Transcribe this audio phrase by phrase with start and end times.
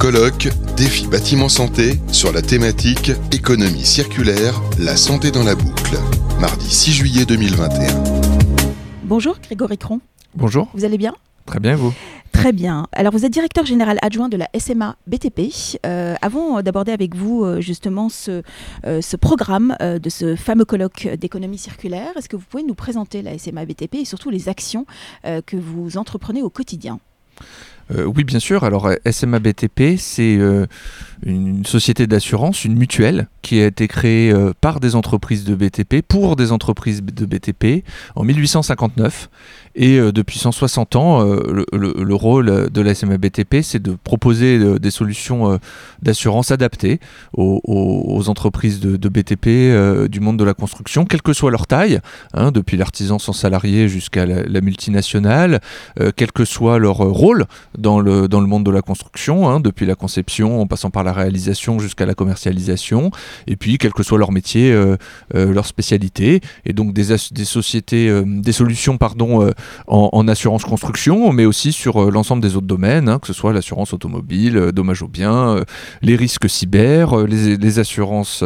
[0.00, 5.98] colloque Défi bâtiment santé sur la thématique économie circulaire, la santé dans la boucle.
[6.40, 8.02] Mardi 6 juillet 2021.
[9.04, 10.00] Bonjour Grégory Cron.
[10.34, 10.68] Bonjour.
[10.72, 11.14] Vous allez bien?
[11.44, 11.92] Très bien, vous?
[12.32, 12.86] Très bien.
[12.92, 15.52] Alors, vous êtes directeur général adjoint de la SMA BTP.
[15.84, 18.42] Euh, avant d'aborder avec vous euh, justement ce,
[18.86, 23.20] euh, ce programme de ce fameux colloque d'économie circulaire, est-ce que vous pouvez nous présenter
[23.20, 24.86] la SMA BTP et surtout les actions
[25.24, 27.00] que vous entreprenez au quotidien?
[27.90, 28.64] Oui, bien sûr.
[28.64, 30.38] Alors, SMA BTP, c'est
[31.24, 36.36] une société d'assurance, une mutuelle, qui a été créée par des entreprises de BTP, pour
[36.36, 39.28] des entreprises de BTP, en 1859.
[39.76, 44.58] Et euh, depuis 160 ans, euh, le, rôle de la SMA BTP, c'est de proposer
[44.58, 45.58] euh, des solutions
[46.02, 46.98] d'assurance adaptées
[47.34, 52.00] aux, entreprises de, BTP du monde de la construction, quelle que soit leur taille,
[52.34, 55.60] hein, depuis l'artisan sans salarié jusqu'à la, multinationale,
[56.16, 57.46] quel que soit leur rôle
[57.78, 61.04] dans le, dans le monde de la construction, hein, depuis la conception en passant par
[61.04, 63.10] la réalisation jusqu'à la commercialisation,
[63.46, 64.76] et puis quel que soit leur métier,
[65.34, 69.50] leur spécialité, et donc des, des sociétés, des solutions pardon,
[69.86, 73.52] en, assurance construction, mais aussi sur euh, l'ensemble des autres domaines, hein, que ce soit
[73.52, 75.64] l'assurance automobile, euh, dommages aux biens, euh,
[76.02, 78.44] les risques cyber, les, assurances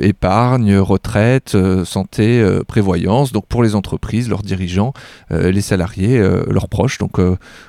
[0.00, 4.92] épargne, retraite, santé, prévoyance, donc pour les entreprises, leurs dirigeants,
[5.30, 6.98] les salariés, leurs proches.
[6.98, 7.20] Donc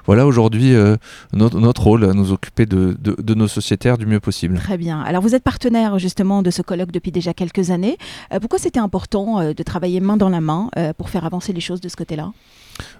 [0.05, 0.73] voilà aujourd'hui
[1.33, 4.57] notre, rôle à nous occuper de, de, nos sociétaires du mieux possible.
[4.57, 4.99] Très bien.
[5.01, 7.97] Alors vous êtes partenaire justement de ce colloque depuis déjà quelques années.
[8.41, 11.89] pourquoi c'était important de travailler main dans la main pour faire avancer les choses de
[11.89, 12.31] ce côté-là?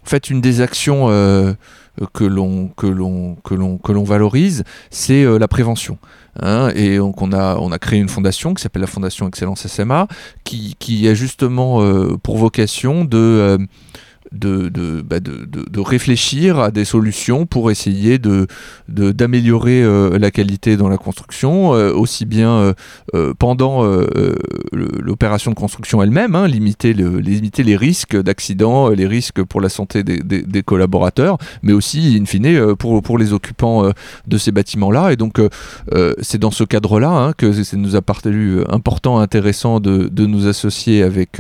[0.04, 1.54] En fait, une des actions euh,
[2.14, 2.88] que l'on que
[3.92, 5.98] l'on valorise, c'est euh, la prévention.
[6.40, 6.70] Hein.
[6.76, 10.08] et donc on a on a créé une fondation qui s'appelle la Fondation Excellence SMA,
[10.44, 13.58] qui qui a justement euh, pour vocation de
[14.32, 18.20] bah, de, de, de, réfléchir à des solutions pour essayer
[18.90, 22.74] d'améliorer euh, la qualité dans la construction, euh, aussi bien
[23.16, 23.84] euh, pendant
[24.74, 29.70] l'opération de construction elle-même, hein, limiter, le, limiter les risques d'accident, les risques pour la
[29.70, 33.92] santé des, des, collaborateurs, mais aussi, in fine, pour, pour les occupants
[34.28, 35.14] de ces bâtiments-là.
[35.14, 35.40] Et donc,
[36.22, 41.04] c'est dans ce cadre-là hein, que ça nous a paru important, intéressant de nous associer
[41.04, 41.40] avec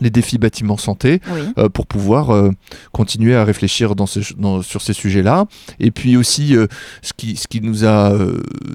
[0.00, 1.20] les défis bâtiments santé
[1.58, 2.50] euh, pour pouvoir euh,
[2.92, 5.46] continuer à réfléchir dans sur ces sujets-là.
[5.80, 6.66] Et puis aussi euh,
[7.02, 8.12] ce qui ce qui nous a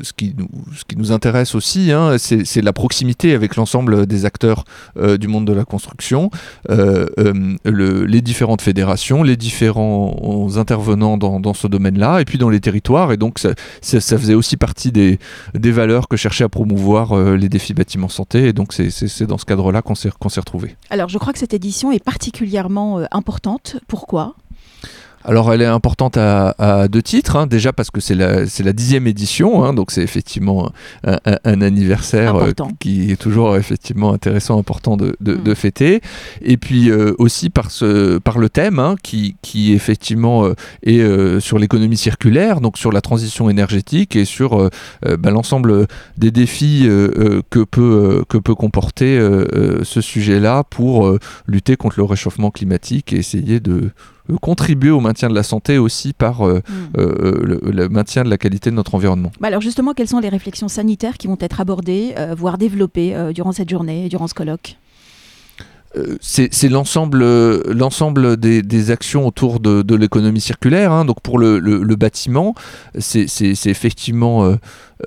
[0.02, 4.26] ce qui nous ce qui nous intéresse aussi hein, c'est la proximité avec l'ensemble des
[4.26, 4.64] acteurs
[5.20, 6.30] du monde de la construction.
[6.68, 12.60] Le, les différentes fédérations les différents intervenants dans, dans ce domaine-là et puis dans les
[12.60, 13.12] territoires.
[13.12, 13.50] Et donc ça,
[13.82, 15.20] ça, faisait aussi partie des,
[15.54, 18.48] des valeurs que cherchaient à promouvoir les défis bâtiments santé.
[18.48, 20.40] Et donc c'est dans ce cadre-là qu'on s'est qu'on s'est
[21.10, 23.78] je crois que cette édition est particulièrement euh, importante.
[23.88, 24.36] Pourquoi?
[25.26, 27.48] Alors elle est importante à, deux titres, hein.
[27.48, 29.74] déjà parce que c'est la, la dixième édition, hein.
[29.74, 30.72] donc c'est effectivement
[31.04, 35.56] un, anniversaire euh, qui est toujours effectivement intéressant, important de, de, mm.
[35.56, 36.02] fêter,
[36.42, 40.54] et puis euh, aussi par, ce, par le thème hein, qui, qui effectivement euh,
[40.84, 44.70] est sur l'économie circulaire, donc sur la transition énergétique et sur
[45.02, 45.88] bah, l'ensemble
[46.18, 46.88] des défis
[47.50, 49.20] que, peut, que peut comporter
[49.84, 53.92] ce sujet-là pour lutter contre le réchauffement climatique et essayer de
[54.38, 56.74] contribuer au maintien de la santé aussi par euh, mm.
[56.98, 59.32] euh, le, maintien de la qualité de notre environnement.
[59.40, 63.16] Bah alors justement, quelles sont les réflexions sanitaires qui vont être abordées, euh, voire développées
[63.34, 64.78] durant cette journée, durant ce colloque?
[66.22, 67.24] C'est l'ensemble
[67.72, 70.92] l'ensemble des, actions autour de, l'économie circulaire.
[70.92, 71.06] Hein.
[71.06, 72.56] Donc pour le, bâtiment,
[72.98, 73.26] c'est
[73.66, 74.56] effectivement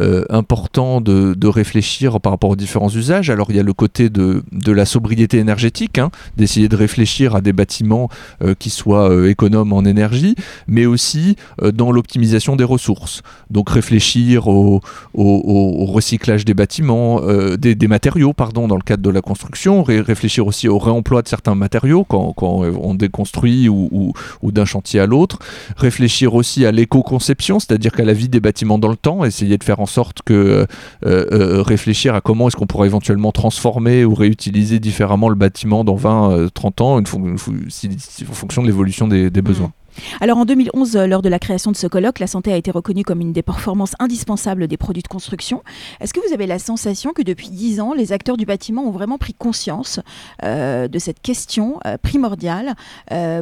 [0.01, 3.29] euh, important de, réfléchir par rapport aux différents usages.
[3.29, 7.37] Alors il y a le côté de, de la sobriété énergétique, hein, d'essayer de réfléchir
[7.37, 8.09] à des bâtiments
[8.43, 10.35] euh, qui soient euh, économes en énergie,
[10.67, 11.37] mais aussi
[11.75, 13.21] dans l'optimisation des ressources.
[13.51, 14.81] Donc réfléchir au,
[15.13, 17.21] au, recyclage des bâtiments,
[17.57, 21.29] des, des, matériaux, pardon, dans le cadre de la construction, réfléchir aussi au réemploi de
[21.29, 24.13] certains matériaux quand, on déconstruit ou,
[24.43, 25.39] d'un chantier à l'autre,
[25.77, 29.65] réfléchir aussi à l'éco-conception, c'est-à-dire qu'à la vie des bâtiments dans le temps, essayer de
[29.65, 30.67] faire en sorte que euh,
[31.07, 35.85] euh, euh, réfléchir à comment est-ce qu'on pourrait éventuellement transformer ou réutiliser différemment le bâtiment
[35.85, 39.73] dans 20, 30 ans, en fonction de l'évolution des, besoins.
[40.21, 43.05] Alors en 2011, lors de la création de ce colloque, la santé a été reconnue
[43.05, 45.63] comme une des performances indispensables des produits de construction.
[46.01, 48.91] Est-ce que vous avez la sensation que depuis 10 ans, les acteurs du bâtiment ont
[48.91, 50.01] vraiment pris conscience
[50.43, 52.75] de cette question primordiale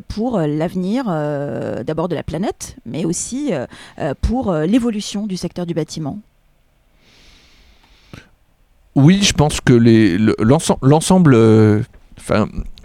[0.08, 1.04] pour l'avenir
[1.84, 3.52] d'abord de la planète, mais aussi
[4.20, 6.18] pour l'évolution du secteur du bâtiment?
[8.96, 9.72] Oui, je pense que
[10.82, 11.82] l'ensemble, euh,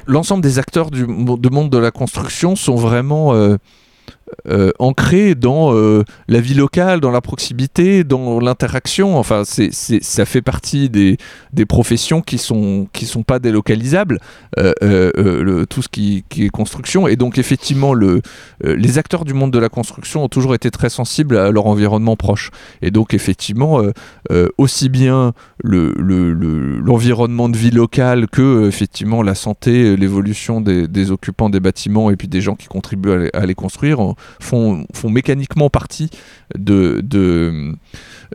[0.07, 3.33] l'ensemble des acteurs du monde de la construction sont vraiment
[4.25, 9.17] euh, euh, ancré dans euh, la vie locale, dans la proximité, dans l'interaction.
[9.17, 11.17] Enfin, c'est, ça fait partie des,
[11.67, 14.19] professions qui sont qui sont pas délocalisables.
[14.57, 14.73] Euh,
[15.15, 18.21] le, tout ce qui, est construction et donc effectivement le,
[18.63, 22.15] les acteurs du monde de la construction ont toujours été très sensibles à leur environnement
[22.15, 22.51] proche.
[22.81, 23.81] Et donc effectivement
[24.57, 25.33] aussi bien
[25.63, 26.33] le, le,
[26.79, 32.15] l'environnement de vie locale que effectivement la santé, l'évolution des, des, occupants des bâtiments et
[32.15, 36.09] puis des gens qui contribuent à les, à les construire font, font mécaniquement partie
[36.57, 37.75] de, de,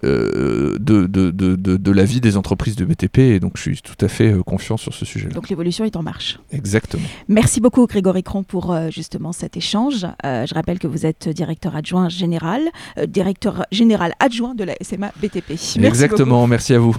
[0.04, 3.18] euh, de, de, de, de, la vie des entreprises de BTP.
[3.18, 5.34] Et donc, je suis tout à fait euh, confiant sur ce sujet-là.
[5.34, 6.38] Donc, l'évolution est en marche.
[6.52, 7.06] Exactement.
[7.28, 10.06] Merci beaucoup, Grégory Cron, pour euh, justement cet échange.
[10.24, 12.62] je rappelle que vous êtes directeur adjoint général,
[13.06, 15.50] directeur général adjoint de la SMA BTP.
[15.50, 16.96] Merci Exactement, merci à vous.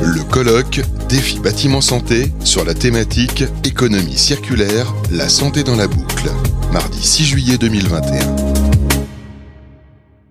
[0.00, 6.30] Le colloque Défi bâtiment santé sur la thématique économie circulaire, la santé dans la boucle.
[6.72, 8.47] Mardi 6 juillet 2021.